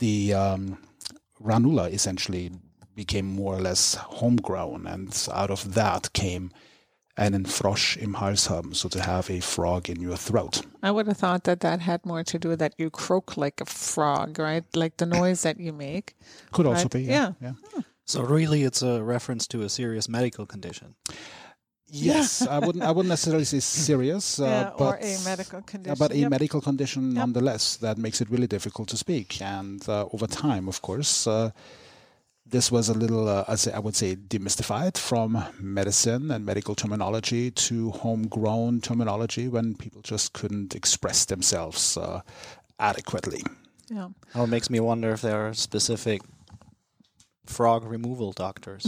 [0.00, 0.76] the um,
[1.42, 2.50] ranula essentially
[2.94, 6.50] became more or less homegrown, and out of that came
[7.18, 10.62] einen Frosch im Hals haben, so to have a frog in your throat.
[10.82, 13.60] I would have thought that that had more to do with that you croak like
[13.60, 14.64] a frog, right?
[14.74, 16.14] Like the noise that you make.
[16.52, 17.32] Could also Right, be, yeah.
[17.40, 17.54] yeah.
[18.04, 20.94] So really, it's a reference to a serious medical condition.
[21.90, 22.84] Yes, I wouldn't.
[22.84, 25.88] I wouldn't necessarily say serious, uh, yeah, but or a medical condition.
[25.88, 26.30] Yeah, but a Yep.
[26.30, 27.14] medical condition Yep.
[27.16, 29.40] nonetheless that makes it really difficult to speak.
[29.40, 31.50] And uh, over time, of course, uh,
[32.50, 36.74] this was a little, uh, I say- I would say, demystified from medicine and medical
[36.74, 42.20] terminology to homegrown terminology when people just couldn't express themselves uh,
[42.78, 43.42] adequately.
[43.90, 44.08] yeah.
[44.34, 46.22] Oh, it makes me wonder if there are specific
[47.46, 48.84] frog removal doctors.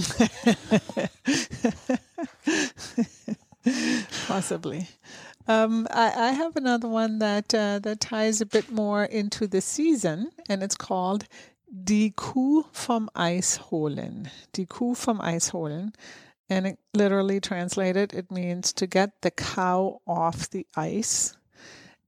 [4.27, 4.89] Possibly.
[5.49, 9.61] Um, I, I have another one that uh, that ties a bit more into the
[9.61, 11.27] season, and it's called
[11.71, 14.29] Die Kuh vom Eis holen.
[14.57, 15.93] Die Kuh vom Eis holen.
[16.49, 21.37] And it literally translated, it means to get the cow off the ice.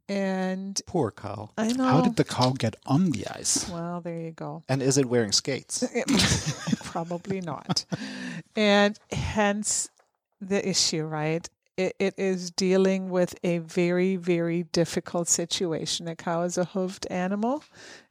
[0.09, 1.51] And Poor cow.
[1.57, 1.85] I know.
[1.85, 3.69] How did the cow get on the ice?
[3.71, 4.65] well, there you go.
[4.69, 5.85] And is it wearing skates?
[6.83, 7.85] Probably not.
[8.57, 9.89] And hence
[10.41, 11.49] the issue, right?
[11.77, 16.07] It, it is dealing with a very, very difficult situation.
[16.07, 17.65] A cow is a hoofed animal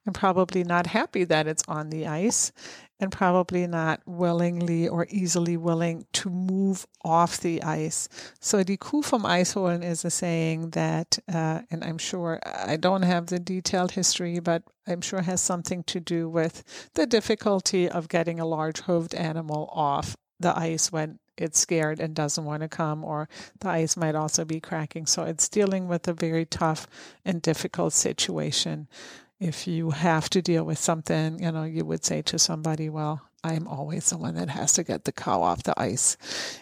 [0.06, 2.52] and probably not happy that it's on the ice
[3.00, 8.10] and probably not willingly or easily willing to move off the ice.
[8.40, 13.04] So die Kuh vom Eisholen is a saying that, uh, and I'm sure I don't
[13.04, 16.64] have the detailed history, but I'm sure has something to do with
[16.96, 22.14] the difficulty of getting a large hoofed animal off the ice when it's scared and
[22.14, 23.28] doesn't want to come, or
[23.60, 25.06] the ice might also be cracking.
[25.06, 26.88] So it's dealing with a very tough
[27.26, 28.88] and difficult situation.
[29.40, 33.22] If you have to deal with something, you know, you would say to somebody, Well,
[33.44, 36.18] I'm always the one that has to get the cow off the ice.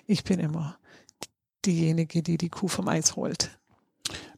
[0.07, 0.75] Ich bin immer
[1.61, 3.49] diejenige, die die Kuh vom Eis holt.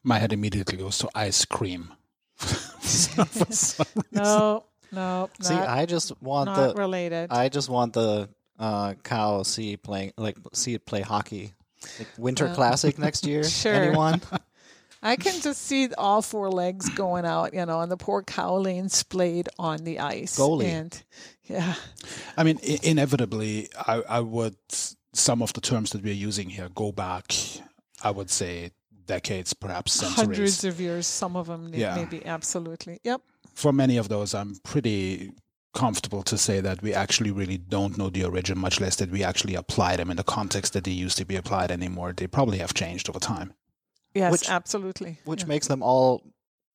[0.03, 1.91] My head immediately goes to ice cream.
[2.37, 3.85] For.
[4.11, 7.31] No, no, not, See, I just want the not the related.
[7.31, 8.27] I just want the
[8.61, 11.51] uh, cow see playing like see it play hockey.
[11.99, 13.43] Like Winter Uh, Classic next year.
[13.61, 13.73] sure.
[13.73, 14.21] Anyone?
[15.03, 18.57] I can just see all four legs going out, you know, and the poor cow
[18.57, 20.37] laying splayed on the ice.
[20.37, 20.65] Goalie.
[20.65, 21.03] And
[21.45, 21.73] yeah,
[22.37, 24.55] I mean, I- inevitably, I, I would,
[25.13, 27.33] some of the terms that we're using here go back,
[28.03, 28.71] I would say,
[29.07, 30.15] decades, perhaps centuries.
[30.27, 31.95] hundreds of years, some of them Yeah.
[31.95, 32.99] maybe absolutely.
[33.03, 33.21] Yep.
[33.55, 35.31] For many of those, I'm pretty
[35.73, 39.23] comfortable to say that we actually really don't know the origin, much less that we
[39.23, 42.13] actually apply them in the context that they used to be applied anymore.
[42.13, 43.53] They probably have changed over time.
[44.13, 45.19] Yes, Which- absolutely.
[45.25, 45.47] Which Yeah.
[45.47, 46.23] makes them all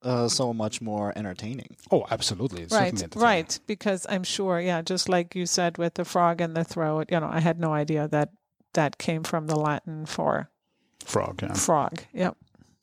[0.02, 1.74] uh, so much more entertaining.
[1.90, 2.62] Oh, absolutely.
[2.62, 3.58] It's Right, right.
[3.66, 7.18] Because I'm sure, yeah, just like you said with the frog in the throat, you
[7.18, 8.30] know, I had no idea that
[8.74, 10.50] that came from the Latin for
[11.04, 11.54] Frog, yeah.
[11.54, 12.02] frog.
[12.12, 12.36] Yep.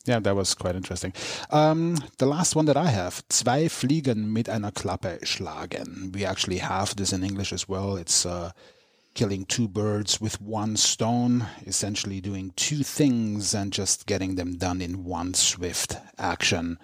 [0.06, 1.14] Yeah, that was quite interesting.
[1.50, 6.14] Um, the last one that I have, zwei Fliegen mit einer Klappe schlagen.
[6.14, 7.96] We actually have this in English as well.
[7.96, 8.52] It's uh,
[9.14, 14.82] killing two birds with one stone, essentially doing two things and just getting them done
[14.82, 16.80] in one swift action.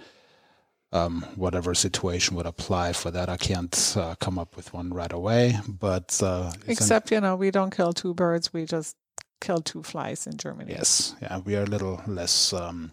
[0.92, 5.12] Um, whatever situation would apply for that, I can't uh, come up with one right
[5.12, 5.58] away.
[5.68, 8.96] But uh, Except, you know, we don't kill two birds, we just
[9.42, 10.72] kill two flies in Germany.
[10.72, 12.92] Yes, yeah, we are a little less um,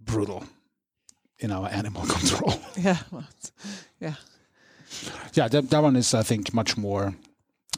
[0.00, 0.44] brutal
[1.38, 2.60] in our animal control.
[2.78, 2.98] Yeah.
[3.10, 3.26] well,
[4.00, 4.14] yeah.
[5.34, 7.14] yeah, that, that one is, I think, much more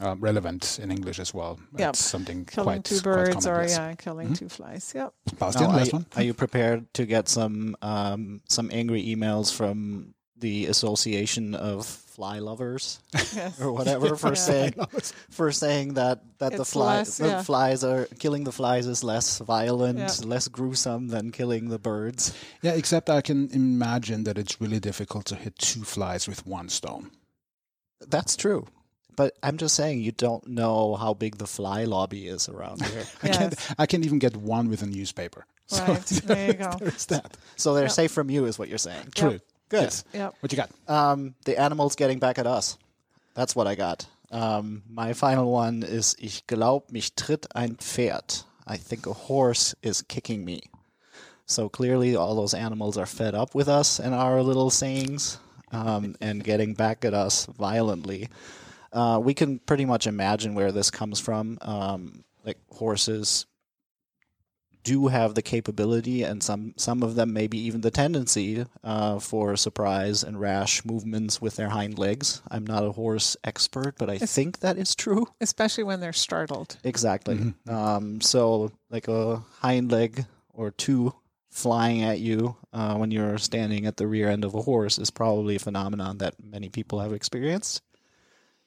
[0.01, 1.59] uh, relevant in English as well.
[1.77, 1.89] Yep.
[1.89, 3.77] It's something Killing quite two quite birds common, or, yes.
[3.77, 4.37] yeah, killing Mhm.
[4.37, 4.93] two flies.
[4.95, 5.13] Yep.
[5.39, 6.05] Bastian, Now, last are, one.
[6.15, 12.39] are you prepared to get some um, some angry emails from the Association of Fly
[12.39, 13.61] Lovers Yes.
[13.61, 14.33] or whatever for Yeah.
[14.49, 14.73] saying
[15.29, 17.43] for saying that that the It's fly less, the yeah.
[17.43, 20.27] flies are killing the flies is less violent, Yeah.
[20.27, 22.33] less gruesome than killing the birds.
[22.61, 26.67] Yeah, except I can imagine that it's really difficult to hit two flies with one
[26.69, 27.11] stone.
[28.07, 28.67] That's true.
[29.15, 33.05] But I'm just saying you don't know how big the fly lobby is around here.
[33.23, 33.55] I can't.
[33.79, 35.45] I can't even get one with a newspaper.
[35.71, 36.71] So Right, there you go.
[36.81, 37.37] There's that.
[37.55, 37.91] so they're Yep.
[37.93, 39.07] safe from you is what you're saying.
[39.15, 39.39] True.
[39.71, 39.83] Good.
[39.83, 40.03] Yes.
[40.13, 40.35] Yep.
[40.41, 40.69] What you got?
[40.87, 42.77] Um, the animals getting back at us.
[43.35, 44.05] That's what I got.
[44.29, 48.43] Um, my final one is Ich glaub, mich tritt ein Pferd.
[48.67, 50.63] I think a horse is kicking me.
[51.45, 55.37] So clearly, all those animals are fed up with us and our little sayings
[55.71, 58.27] um, and getting back at us violently.
[58.91, 61.57] Uh, we can pretty much imagine where this comes from.
[61.61, 63.45] Um, like horses
[64.83, 69.55] do have the capability, and some some of them maybe even the tendency uh, for
[69.55, 72.41] surprise and rash movements with their hind legs.
[72.49, 75.27] I'm not a horse expert, but I think that is true.
[75.41, 76.77] especially when they're startled.
[76.83, 77.53] Exactly.
[77.67, 81.13] Um, so, like a hind leg or two
[81.49, 85.11] flying at you uh, when you're standing at the rear end of a horse is
[85.11, 87.81] probably a phenomenon that many people have experienced.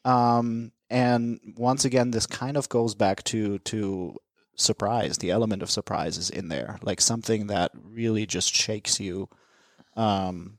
[0.04, 4.16] Um, and once again, this kind of goes back to to
[4.56, 5.18] surprise.
[5.18, 9.28] The element of surprise is in there, like something that really just shakes you
[9.96, 10.58] um,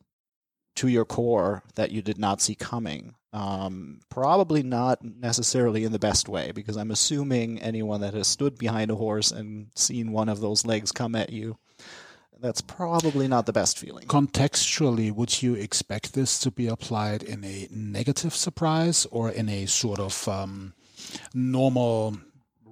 [0.76, 3.16] to your core that you did not see coming.
[3.34, 8.58] Um, probably not necessarily in the best way, because I'm assuming anyone that has stood
[8.58, 11.58] behind a horse and seen one of those legs come at you,
[12.40, 14.08] that's probably not the best feeling.
[14.08, 19.66] Contextually, would you expect this to be applied in a negative surprise or in a
[19.66, 20.74] sort of um,
[21.34, 22.18] normal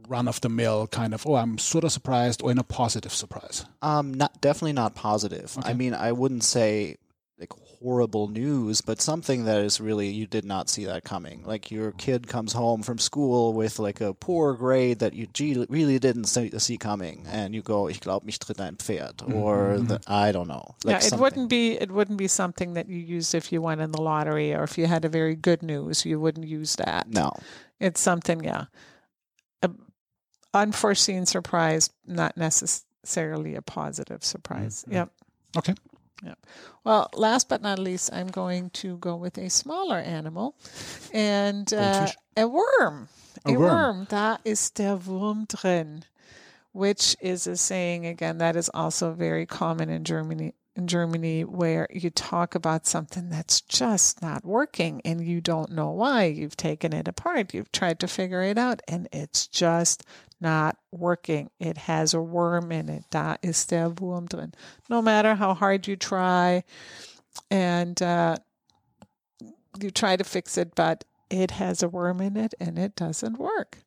[0.08, 3.14] run of the mill kind of, oh, I'm sort of surprised, or in a positive
[3.14, 3.66] surprise?
[3.82, 5.58] Um, not definitely not positive.
[5.64, 6.98] I mean, I wouldn't say
[7.40, 7.52] like
[7.82, 11.44] horrible news, but something that is really you did not see that coming.
[11.46, 15.28] Like your kid comes home from school with like a poor grade that you
[15.70, 19.80] really didn't see, see coming, and you go, "Ich glaube, mich tritt ein Pferd," or
[19.80, 20.76] the, I don't know.
[20.84, 21.20] Like yeah, it something.
[21.20, 24.54] wouldn't be it wouldn't be something that you use if you won in the lottery
[24.54, 26.06] or if you had a very good news.
[26.06, 27.10] You wouldn't use that.
[27.10, 27.32] No.
[27.80, 28.68] It's something, yeah, a
[30.54, 34.86] unforeseen surprise, not necessarily a positive surprise.
[34.90, 35.10] Yep.
[35.58, 35.74] Okay.
[36.24, 36.38] Yep.
[36.84, 40.56] Well, last but not least, I'm going to go with a smaller animal,
[41.14, 43.10] and uh, a worm.
[43.46, 43.60] A A, worm.
[43.60, 44.08] worm.
[44.10, 46.06] Da ist der Wurm drin,
[46.72, 50.54] which is a saying again that is also very common in Germany.
[50.76, 55.92] In Germany, where you talk about something that's just not working and you don't know
[55.92, 56.24] why.
[56.24, 60.04] You've taken it apart, you've tried to figure it out, and it's just
[60.44, 61.50] not working.
[61.60, 63.06] It has a worm in it.
[63.10, 64.54] Da ist der Wurm drin.
[64.90, 66.64] No matter how hard you try,
[67.50, 68.36] and uh,
[69.82, 73.40] you try to fix it, but it has a worm in it and it doesn't
[73.40, 73.80] work.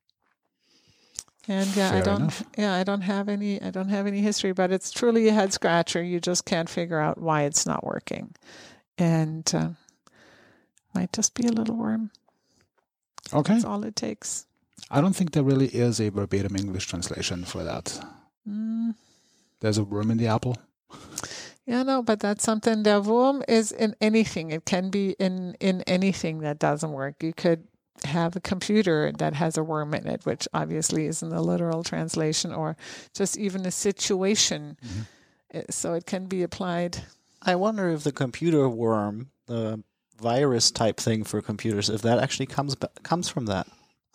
[1.48, 2.42] And yeah, I don't enough.
[2.58, 5.52] yeah, I don't have any I don't have any history, but it's truly a head
[5.52, 6.02] scratcher.
[6.02, 8.34] You just can't figure out why it's not working.
[8.98, 9.70] And uh,
[10.92, 12.10] might just be a little worm.
[13.32, 13.54] Okay.
[13.54, 14.46] That's all it takes.
[14.90, 17.98] I don't think there really is a verbatim English translation for that.
[18.48, 18.94] Mm.
[19.60, 20.56] There's a worm in the apple.
[21.66, 22.84] Yeah, no, but that's something.
[22.84, 24.52] The worm is in anything.
[24.52, 27.22] It can be in in anything that doesn't work.
[27.22, 27.66] You could
[28.04, 32.52] have a computer that has a worm in it, which obviously isn't a literal translation,
[32.52, 32.76] or
[33.14, 34.76] just even a situation.
[35.54, 36.98] Uh, So it can be applied.
[37.42, 39.82] I wonder if the computer worm, the
[40.20, 43.66] virus type thing for computers, if that actually comes comes from that.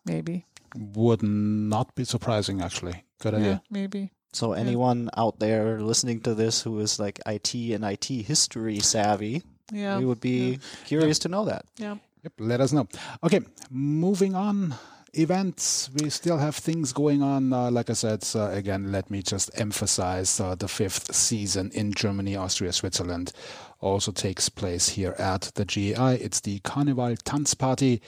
[0.06, 0.46] Maybe.
[0.76, 3.04] Would not be surprising, actually.
[3.20, 3.62] Good Yeah, idea.
[3.70, 4.12] maybe.
[4.34, 9.44] So anyone out there listening to this who is like IT and IT history savvy,
[9.74, 9.98] Yeah.
[10.00, 11.66] we would be curious to know that.
[11.78, 11.96] Yeah.
[12.24, 12.88] Yep, let us know.
[13.24, 14.76] Okay, moving on.
[15.14, 15.90] Events.
[16.02, 17.52] We still have things going on.
[17.52, 21.92] Uh, like I said, uh, again, let me just emphasize uh, the fifth season in
[21.92, 23.34] Germany, Austria, Switzerland
[23.82, 26.14] also takes place here at the GAI.
[26.14, 28.00] It's the Carnival Tanzparty,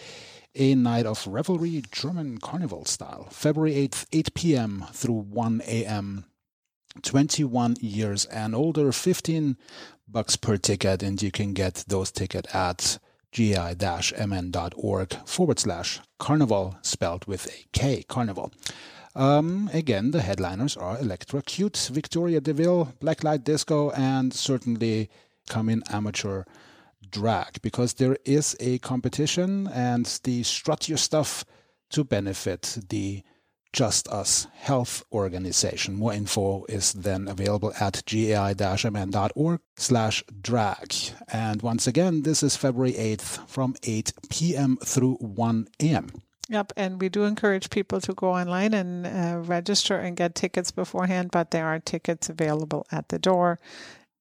[0.56, 3.28] a night of revelry, German carnival style.
[3.32, 4.86] February 8th, 8 p.m.
[4.91, 6.26] through 1 a.m.
[7.01, 9.58] 21 years and older, 15
[10.08, 12.99] bucks per ticket, and you can get those tickets at
[13.32, 18.51] gai-mn.org forward slash carnival, spelled with a K, karneval.
[19.16, 25.10] Um, again, the headliners are Electrocute, Victoria DeVille, Blacklight Disco, and certainly
[25.47, 26.43] come in amateur
[27.14, 31.45] drag because there is a competition and the strut your stuff
[31.91, 33.24] to benefit the
[33.74, 35.95] JustUs Health Organization.
[35.95, 40.93] More info is then available at gai-mn.org slash drag.
[41.32, 44.78] And once again, this is February 8th from 8 p.m.
[44.84, 46.09] through 1 a.m.
[46.49, 50.72] Yep, and we do encourage people to go online and uh, register and get tickets
[50.72, 53.59] beforehand, but there are tickets available at the door,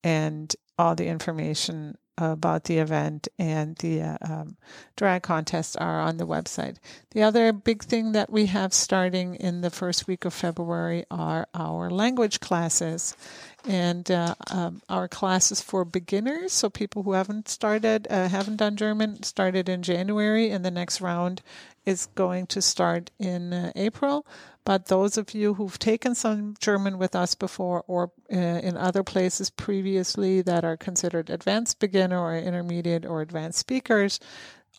[0.05, 4.57] and all the information about the event and the uh, um,
[4.97, 6.77] drag contest are on the website.
[7.13, 11.49] The other big thing that we have starting in the first week of February are
[11.55, 13.17] our language classes.
[13.65, 18.77] And uh, um, our classes for beginners, so people who haven't started, uh, haven't done
[18.77, 21.43] German, started in January, and the next round
[21.87, 24.27] is going to start in uh, April.
[24.65, 29.03] But those of you who've taken some German with us before or uh, in other
[29.03, 34.21] places previously that are considered advanced beginner or intermediate or advanced speakers,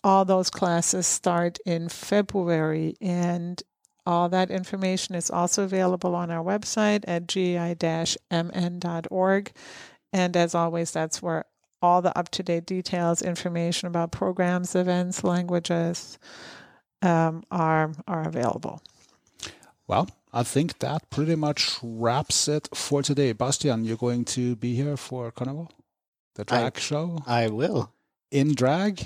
[0.03, 2.95] all those classes start in February.
[3.01, 3.61] And
[4.05, 7.81] All that information is also available on our website at gai-mn.org.
[10.11, 11.45] And as always, that's where
[11.81, 16.17] all the up to date details, information about programs, events, languages
[17.01, 18.81] um, are, are available.
[19.87, 23.33] Well, I think that pretty much wraps it for today.
[23.33, 25.71] Bastian, you're going to be here for Carnival?
[26.35, 27.19] The drag I- show?
[27.27, 27.91] I will.
[28.31, 29.01] In drag?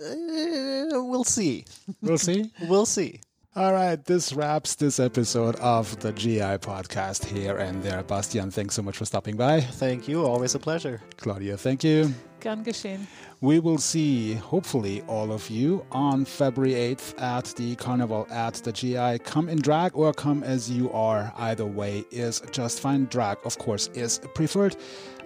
[0.00, 1.64] Uh, we'll see.
[2.00, 2.50] We'll see.
[2.68, 3.20] We'll see.
[3.54, 8.02] All right, this wraps this episode of the GI podcast here and there.
[8.02, 9.60] Bastian, thanks so much for stopping by.
[9.60, 10.24] Thank you.
[10.24, 11.02] Always a pleasure.
[11.18, 12.14] Claudia, thank you.
[12.40, 13.06] Gern geschehen.
[13.42, 18.72] We will see, hopefully, all of you on February 8th at the carnival at the
[18.72, 19.18] GI.
[19.18, 21.30] Come in drag or come as you are.
[21.36, 23.04] Either way is just fine.
[23.10, 24.76] Drag, of course, is preferred.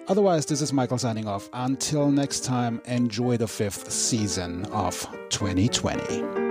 [0.09, 1.47] Otherwise, this is Michael signing off.
[1.53, 6.46] Until next time, enjoy the fifth season of 2020.